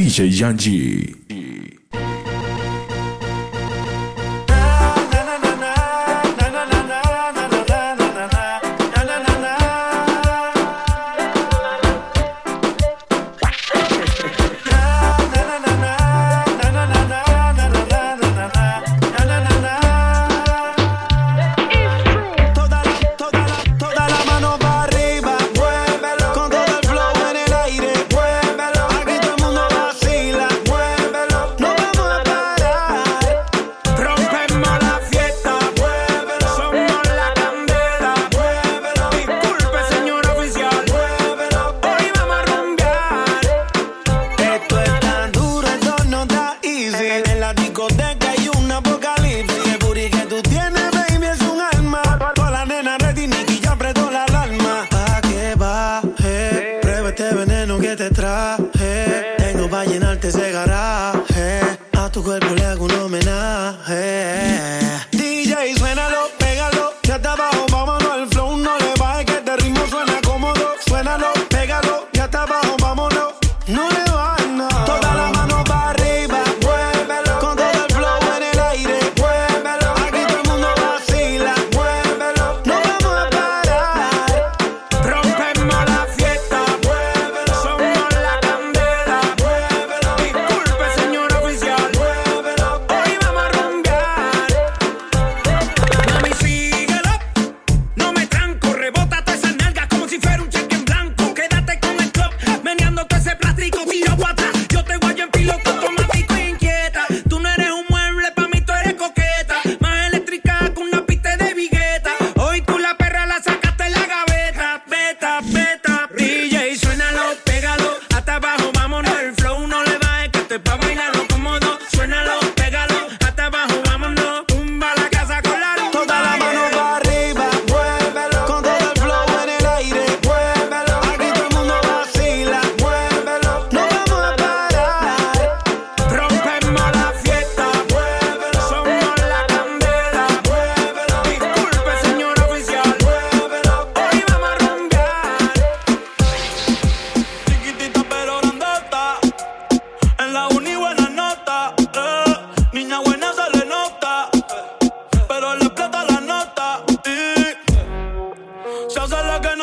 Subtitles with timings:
[0.00, 0.56] 이제이 양.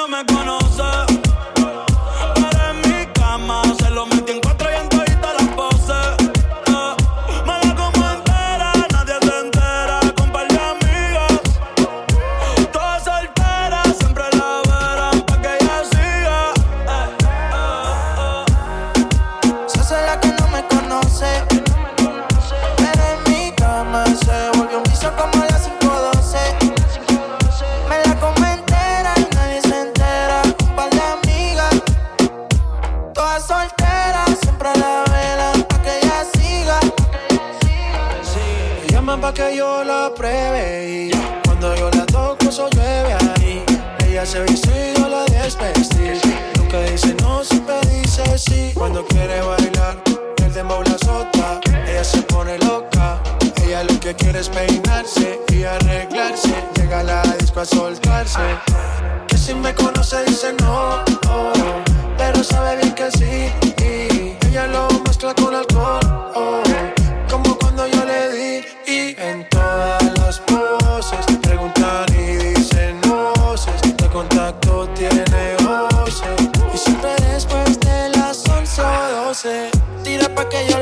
[0.07, 1.14] no me conoces.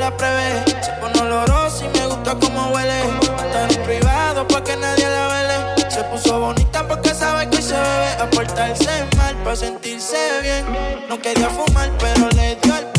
[0.03, 3.03] Se pone olorosa y me gusta como huele.
[3.22, 5.90] Está en privado pa' que nadie la vele.
[5.90, 8.12] Se puso bonita porque sabe que se bebe.
[8.19, 10.66] A portarse mal pa' sentirse bien.
[11.08, 12.93] No quería fumar, pero le dio el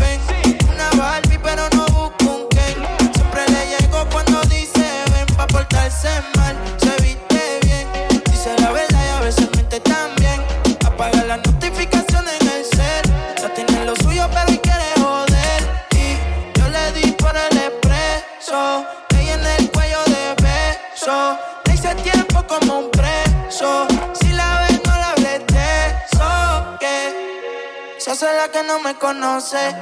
[28.67, 29.77] no me conoce.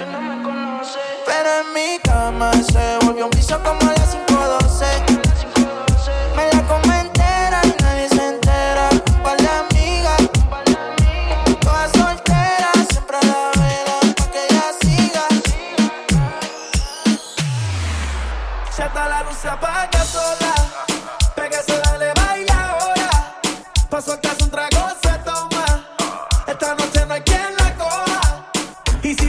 [1.26, 4.14] Pero en mi cama se volvió un piso como a las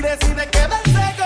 [0.04, 1.23] decide quedarse con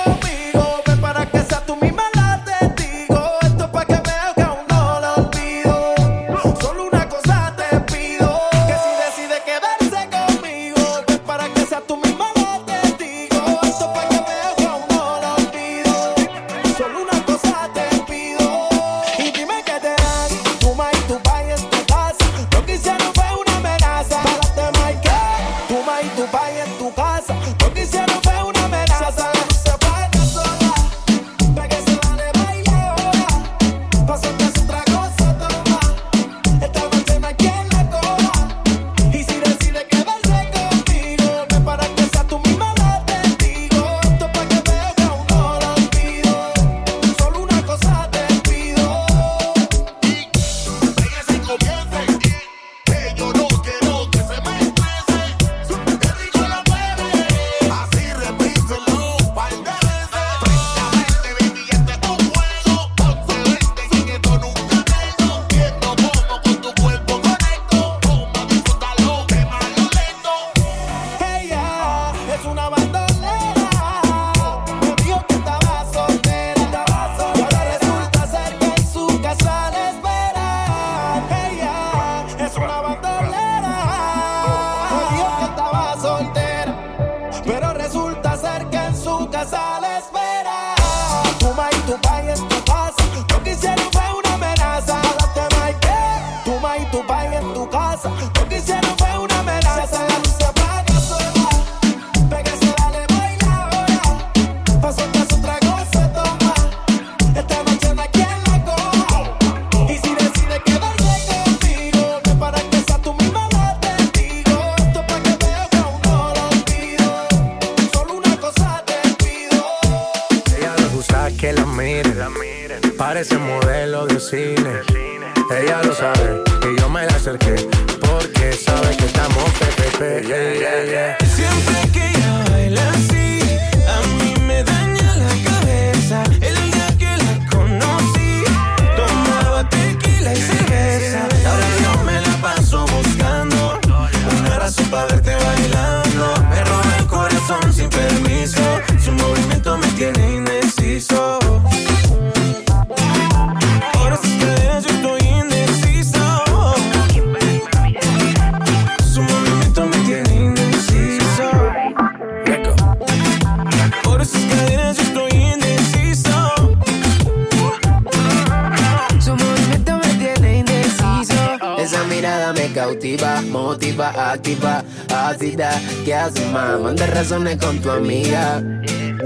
[177.82, 178.62] tu amiga.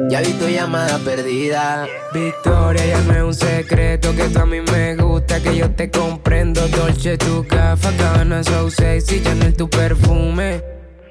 [0.10, 1.88] Ya vi tu llamada perdida.
[2.14, 5.90] Victoria, ya no es un secreto que tú a mí me gusta, que yo te
[5.90, 6.68] comprendo.
[6.68, 10.62] Dolce, tu café, cabana, so sexy, es tu perfume.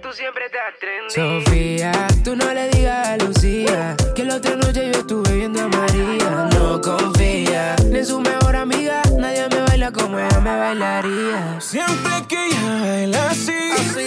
[0.03, 1.45] Tú siempre te trendy.
[1.45, 1.93] Sofía,
[2.25, 6.49] tú no le digas a Lucía que la otra noche yo estuve viendo a María.
[6.53, 11.61] No confía ni en su mejor amiga, nadie me baila como ella me bailaría.
[11.61, 13.70] Siempre que ella baila así.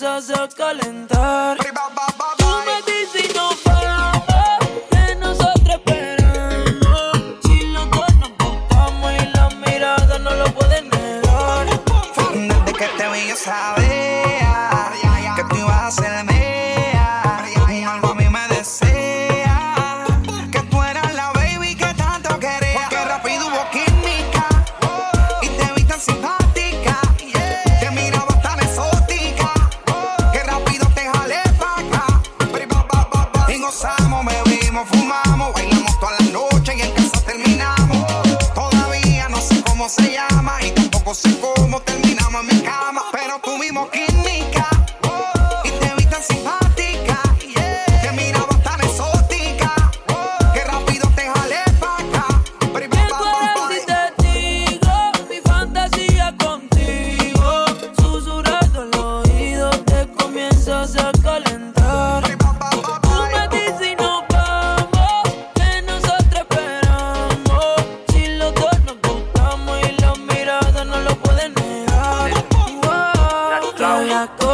[0.00, 1.58] Comienzas a calentar.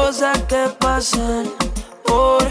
[0.06, 1.50] Cosas que pasan
[2.04, 2.44] por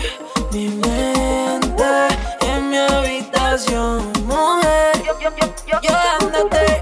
[0.52, 1.94] mi mente
[2.42, 4.92] en mi habitación, mujer.
[5.82, 6.82] Llévate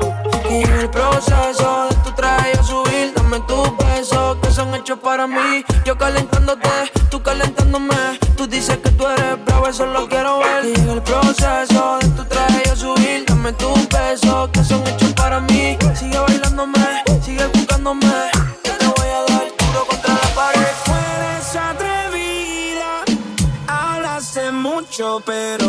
[0.50, 4.98] y en el proceso de tu traje a subir, dame tus besos que son hechos
[4.98, 5.64] para mí.
[5.86, 6.70] Yo calentándote,
[7.12, 8.20] tú calentándome.
[8.36, 10.66] Tú dices que tú eres bravo, eso lo quiero ver.
[10.66, 11.73] Y en el proceso
[25.26, 25.63] pero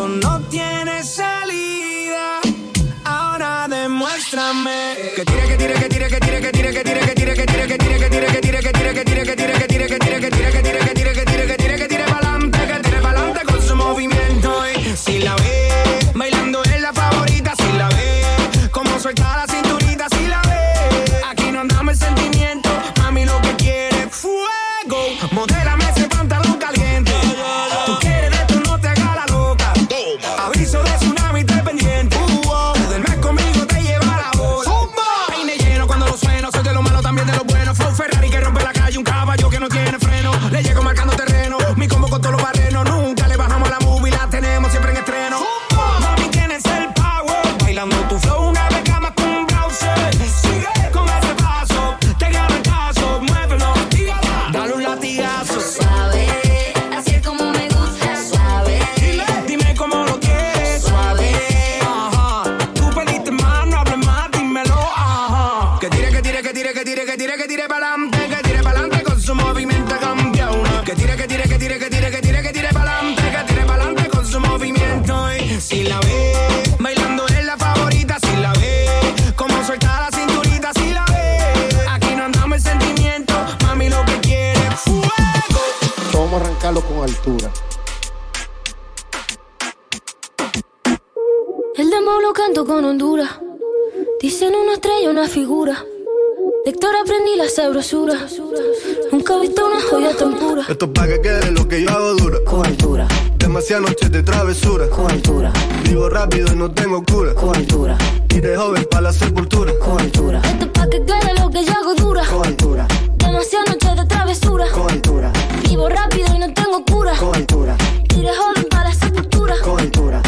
[100.75, 102.39] Esto es pa' que quede lo que yo hago dura.
[102.45, 103.07] Con altura,
[103.39, 104.89] Demasiadas noches de travesura.
[104.91, 105.53] con altura,
[105.85, 107.33] Vivo rápido y no tengo cura.
[107.33, 107.97] con altura,
[108.29, 109.73] Y de joven para la sepultura.
[109.79, 112.25] con altura, Esto es pa' que quede lo que yo hago dura.
[112.27, 112.89] con altura,
[113.19, 114.67] Demasiadas noches de travesura.
[114.73, 115.31] con altura,
[115.63, 117.13] Vivo rápido y no tengo cura.
[117.21, 117.77] con altura,
[118.19, 119.55] Iré joven para la sepultura.
[119.63, 120.23] con altura.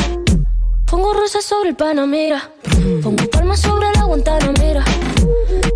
[0.89, 2.53] Pongo rosas sobre el Panamera.
[3.03, 4.85] Pongo palmas sobre la Guantanamera.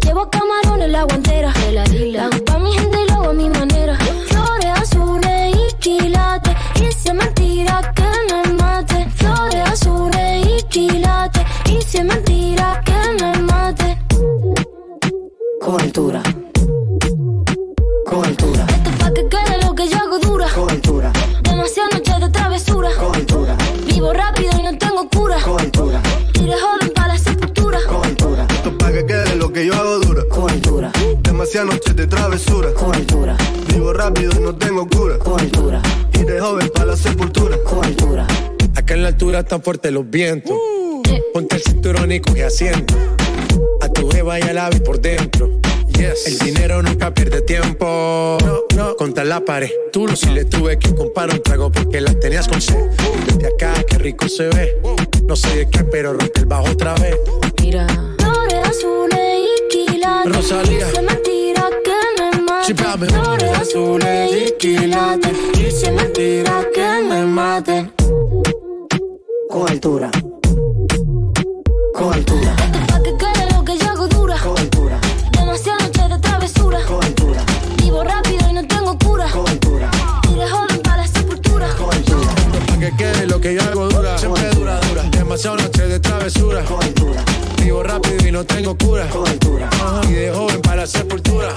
[0.05, 1.53] Llevo camarones en la guantera.
[1.73, 3.80] La hago pa' mi gente y lo hago a mi manera.
[15.71, 16.21] Con altura,
[18.05, 20.49] con altura, Esto es pa' que quede lo que yo hago dura.
[20.53, 21.13] con altura,
[21.45, 22.89] Demasiadas noches de travesura.
[22.99, 25.37] con altura, Vivo rápido y no tengo cura.
[25.45, 26.03] con altura,
[26.35, 27.79] Iré joven para la sepultura.
[27.89, 30.25] con altura, Esto es pa' que quede lo que yo hago dura.
[30.29, 30.91] con altura,
[31.23, 32.75] Demasiadas noches de travesura.
[32.75, 33.37] con altura,
[33.69, 35.19] Vivo rápido y no tengo cura.
[35.19, 35.81] con altura,
[36.15, 37.57] Y de joven para la sepultura.
[37.63, 38.27] con altura.
[38.75, 40.53] Acá en la altura están fuertes los vientos.
[41.33, 42.95] Ponte el cinturón y coge asiento.
[44.01, 45.51] Tu jeva y al ave por dentro.
[45.89, 46.27] Yes.
[46.27, 48.39] El dinero nunca pierde tiempo.
[48.43, 48.97] No, no.
[48.97, 49.71] Contra la pared.
[49.93, 52.83] Tú no si le tuve que comprar un trago porque la tenías con sed.
[53.27, 54.81] Desde acá, qué rico se ve.
[55.27, 57.15] No sé de qué, pero rompe el bajo otra vez.
[57.61, 57.87] Mira.
[58.19, 60.35] Flores azules y quilates.
[60.35, 60.89] Rosalía.
[60.89, 62.75] Y si es mentira que me mate.
[63.07, 65.33] Flores azules y quilates.
[65.59, 67.91] Y es mentira que me mate.
[69.51, 70.11] Con altura,
[71.93, 72.50] con altura,
[82.97, 84.19] Quede lo que yo hago dura.
[84.19, 85.03] Siempre dura, dura.
[85.05, 86.63] Demasiadas noches de travesura.
[87.63, 89.09] Vivo rápido y no tengo cura.
[90.09, 91.49] Y de joven para la sepultura.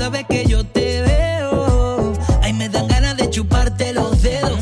[0.00, 2.14] cada vez que yo te veo.
[2.40, 4.58] Ay, me dan ganas de chuparte los dedos.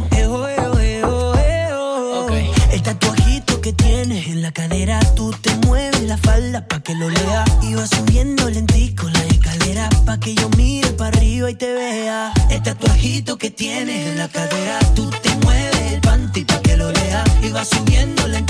[2.73, 7.09] El tatuajito que tienes en la cadera, tú te mueves la falda pa' que lo
[7.09, 7.45] lea.
[7.62, 12.33] Iba subiendo lentico la escalera pa' que yo mire para arriba y te vea.
[12.50, 16.90] El tatuajito que tienes en la cadera, tú te mueves el panty pa' que lo
[16.90, 17.23] lea.
[17.45, 18.48] Iba subiendo lentico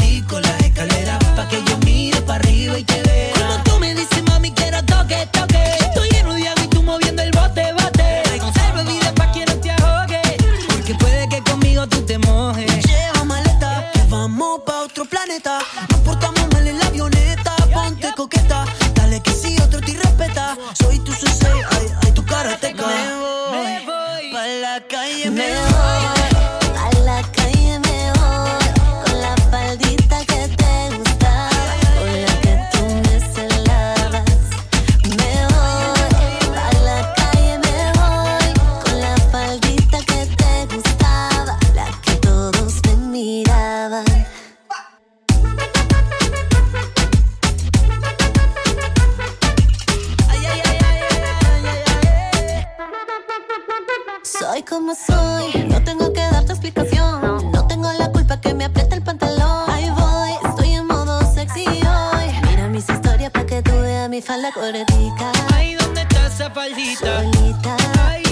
[55.68, 59.70] No tengo que dar tu explicación, no tengo la culpa que me aprieta el pantalón.
[59.70, 62.27] Ahí voy, estoy en modo sexy hoy.
[62.48, 65.33] Mira mis historias para que tuve a mi falda cortita.
[65.55, 67.22] Ahí donde estás, faldita.
[67.22, 67.77] Solita.
[68.07, 68.29] Ay.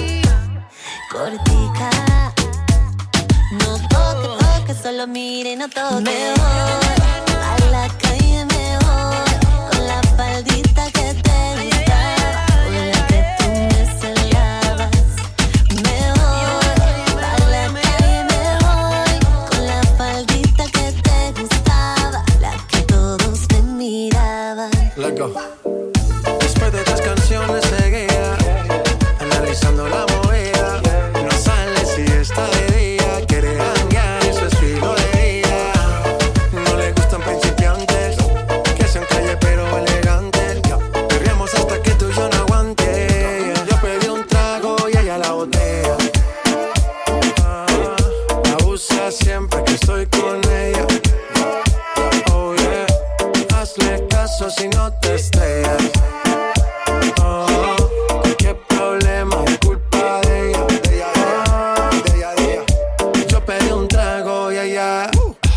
[3.53, 6.03] No toque, toques, solo miren a todos.
[6.03, 6.86] Me voy.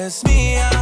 [0.00, 0.79] eres mía.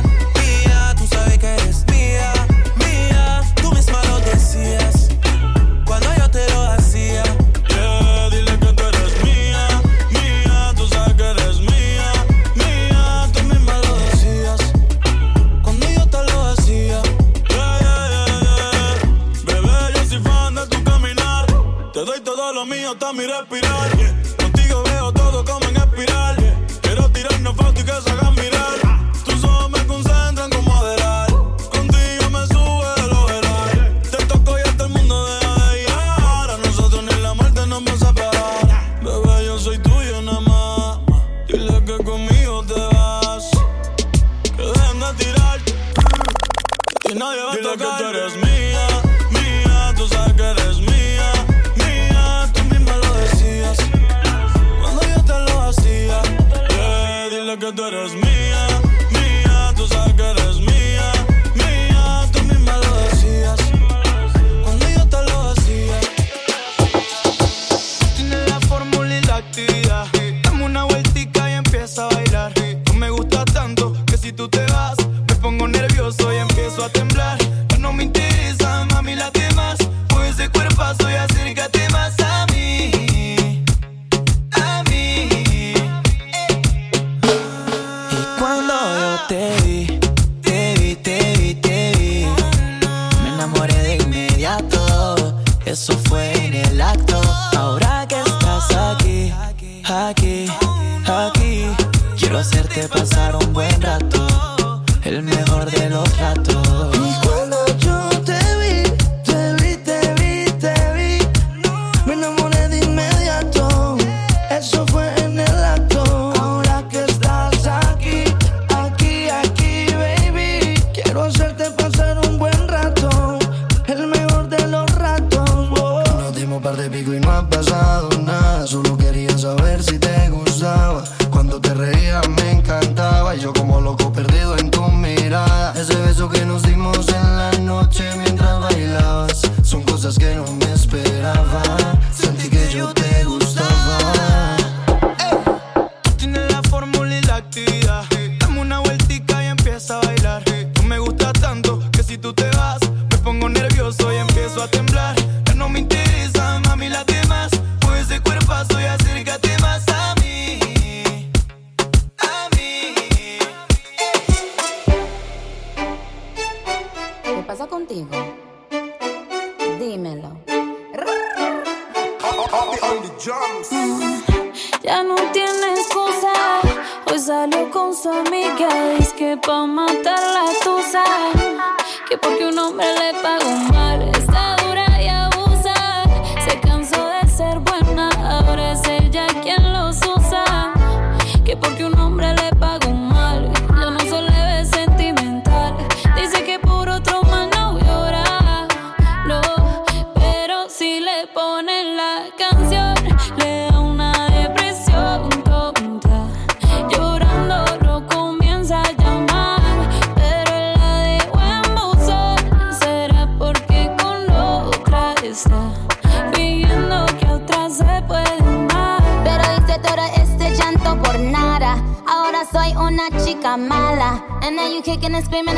[224.88, 225.57] kicking and screaming.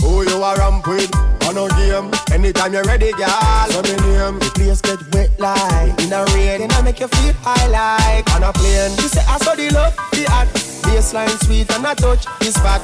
[0.00, 1.10] Who you are ramp with?
[1.46, 2.10] On a game.
[2.32, 3.66] Anytime you're ready, girl.
[3.68, 4.38] Say me name.
[4.38, 8.28] The place get wet like in a rain, then I make you feel high like
[8.34, 8.92] on a plane.
[9.00, 10.48] You say I saw the love, the art,
[10.84, 12.82] baseline sweet and I touch the spot.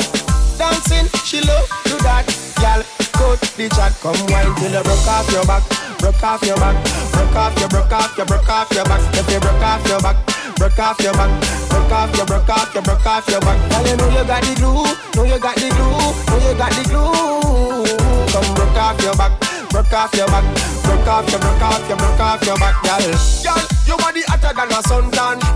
[0.58, 2.24] Dancing, she love do that,
[2.56, 2.82] girl.
[3.12, 5.64] Cut the chat, come wine till you broke off your back,
[6.00, 6.76] broke off your back,
[7.12, 9.00] broke off your, broke off your, broke off your back.
[9.14, 10.16] If you broke off your back,
[10.56, 11.30] broke off your back,
[11.68, 13.58] broke off your, broke off your, broke off your back.
[13.70, 15.90] Girl, you know you got the glue, know you got the glue,
[16.28, 17.86] know you got the glue.
[18.32, 19.32] Come broke off your back,
[19.70, 20.44] broke off your back,
[20.84, 23.00] broke off your, broke off your, broke off your back, girl.
[23.44, 25.55] Girl, you body hotter than a suntan.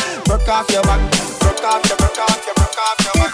[0.31, 0.99] Broke off your back
[1.39, 3.31] Broke off your, broke off your, broke off your back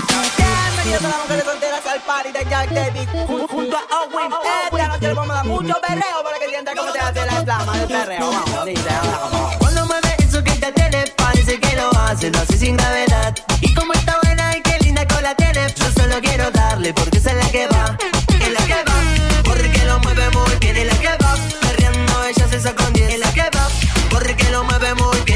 [0.84, 4.32] Bienvenidos a las mujeres solteras al party de Jack David Ju- Junto a Owen
[4.72, 7.44] Esta noche le vamos a dar mucho perreo Para que sienta cómo te hace la
[7.44, 8.90] flama del perreo Vamos, dice,
[9.22, 13.36] vamos Cuando mueve eso que te tiene, parece que lo hace, lo hace sin gravedad.
[13.62, 17.30] Y como está buena y qué linda cola tiene, yo solo quiero darle porque esa
[17.32, 17.96] es la que va,
[18.42, 19.44] es la que va.
[19.44, 21.36] Porque lo mueve muy bien, es la que va.
[21.62, 23.68] Perreando ella se saca un 10, es la que va.
[24.10, 25.27] Porque lo mueve muy bien,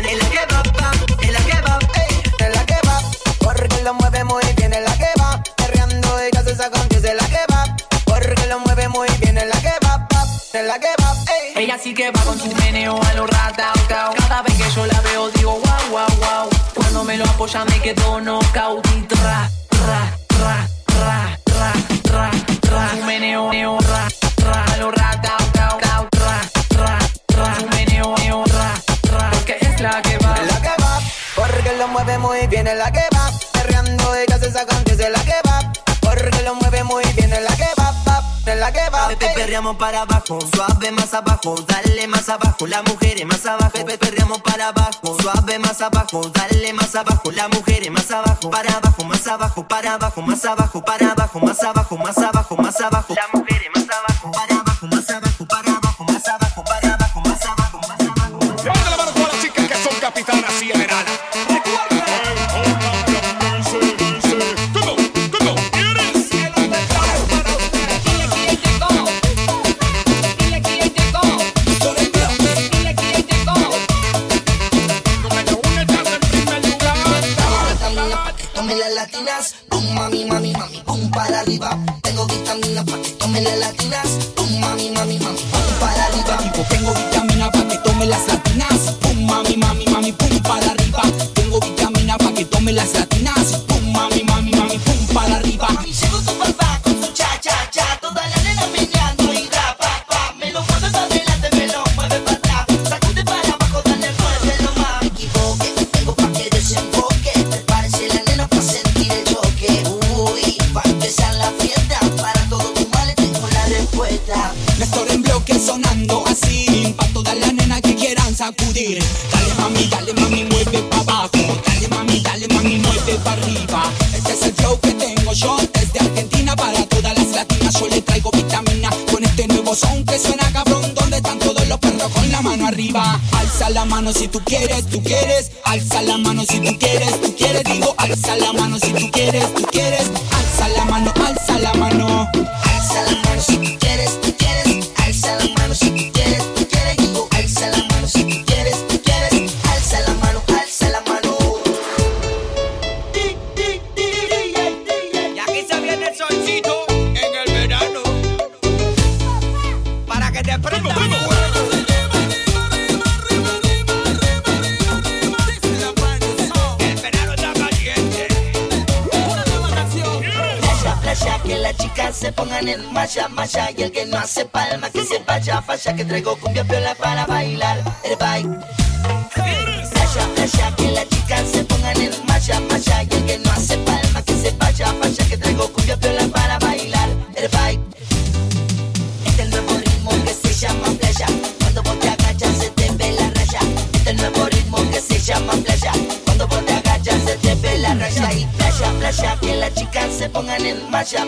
[11.72, 15.00] Ella sí que va con su meneo a lo rata Cada vez que yo la
[15.00, 20.18] veo digo wow, wow, wow Cuando me lo apoya me quedo knockout Y tra, tra,
[20.28, 24.06] tra, tra, tra, tra, tra Su meneo, neo, ra,
[24.44, 28.74] ra A lo rata Tra, tra, tra Su meneo, neo, ra,
[29.10, 29.32] ra.
[29.32, 30.36] Porque es la que va.
[30.42, 31.00] La que va
[31.38, 33.32] Porque lo mueve muy bien Es la que va.
[33.54, 35.51] Perreando ella se saca antes Es la que va.
[38.62, 43.72] Pepe, perreamos para abajo, suave más abajo, dale más abajo, la mujer es más abajo.
[43.72, 48.52] Pepe, perreamos para abajo, suave más abajo, dale más abajo, la mujer es más abajo.
[48.52, 52.82] Para abajo, más abajo, para abajo, más abajo, para abajo, más abajo, más abajo, más
[52.82, 53.16] abajo.
[53.16, 55.31] La mujer es más abajo, para abajo, más abajo.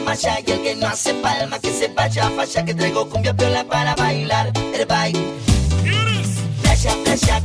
[0.05, 3.63] vaya, y el que no hace palma que se vaya, falla que traigo cumbia piola
[3.63, 5.17] para bailar el bike.
[6.61, 7.42] Playa, playa,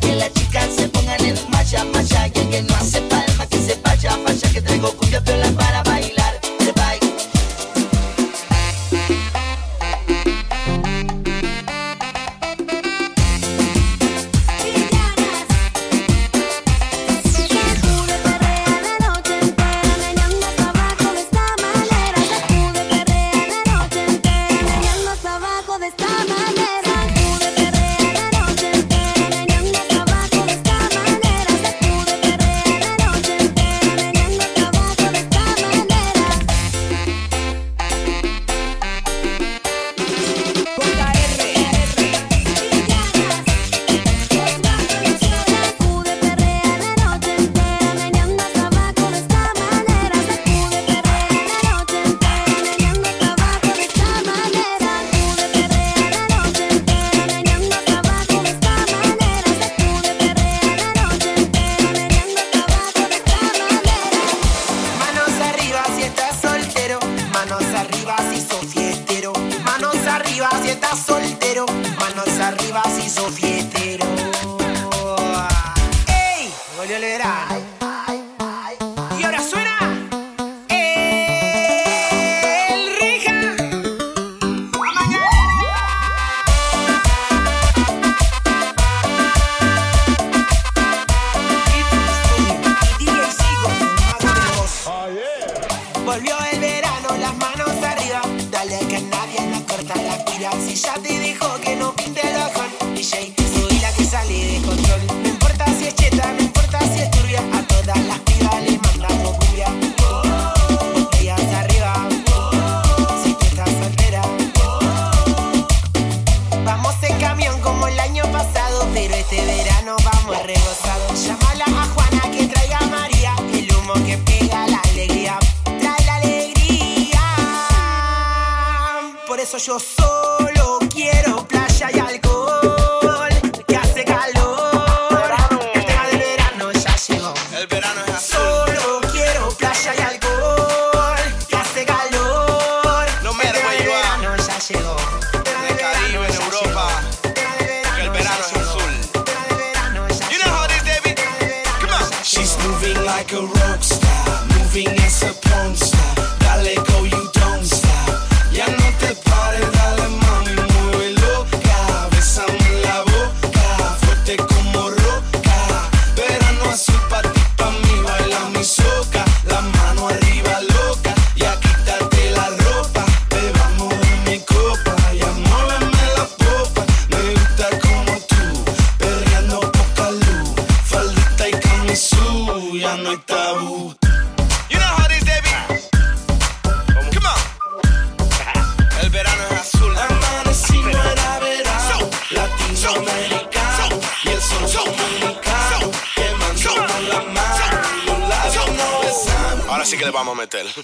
[131.22, 132.27] quiero playa y alcohol.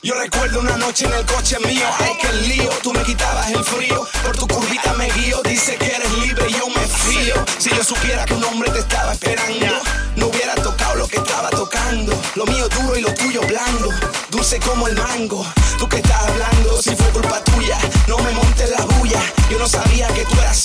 [0.02, 3.62] Yo recuerdo una noche en el coche mío, ay que lío, tú me quitabas el
[3.62, 7.34] frío, por tu curvita me guío, dice que eres libre y yo me frío.
[7.58, 9.66] Si yo supiera que un hombre te estaba esperando,
[10.16, 13.90] no hubiera tocado lo que estaba tocando, lo mío duro y lo tuyo blando,
[14.30, 15.46] dulce como el mango.
[15.78, 17.78] Tú que estás hablando, si fue culpa tuya,
[18.08, 20.56] no me montes la bulla, yo no sabía que tú eras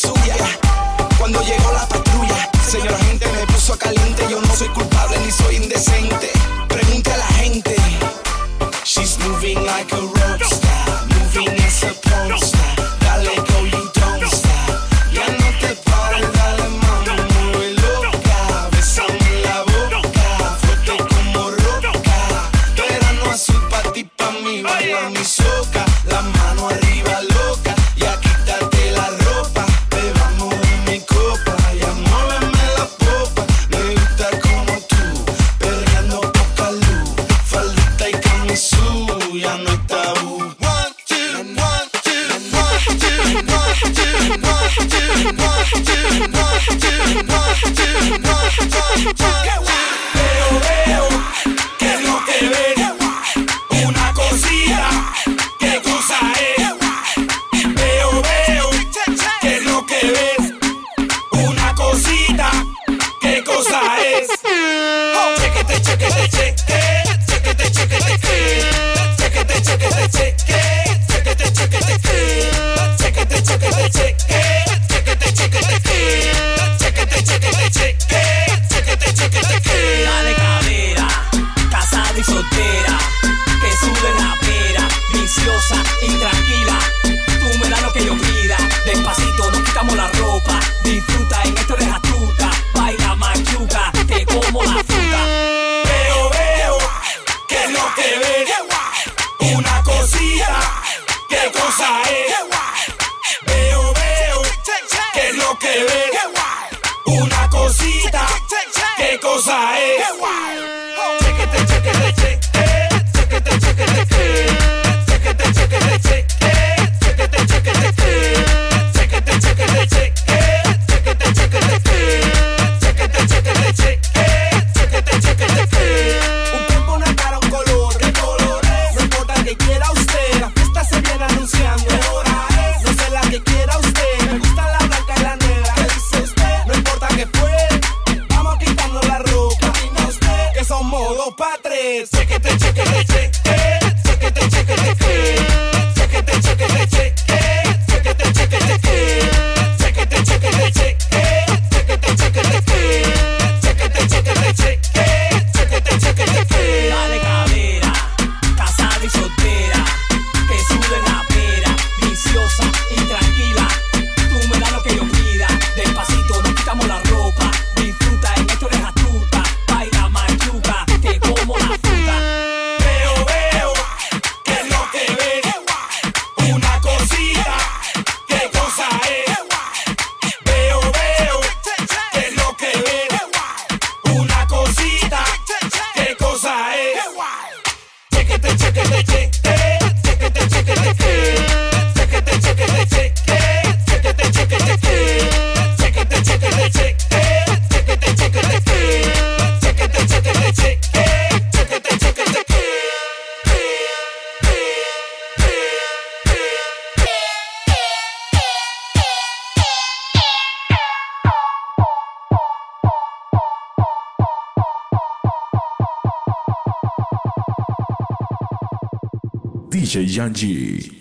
[219.89, 220.91] 写日记。